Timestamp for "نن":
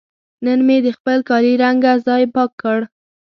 0.45-0.59